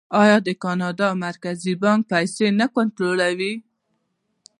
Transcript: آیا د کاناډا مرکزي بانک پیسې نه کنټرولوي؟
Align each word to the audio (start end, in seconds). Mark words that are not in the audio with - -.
آیا 0.21 0.37
د 0.47 0.49
کاناډا 0.63 1.09
مرکزي 1.25 1.73
بانک 1.83 2.01
پیسې 2.13 2.47
نه 2.59 2.65
کنټرولوي؟ 2.75 3.53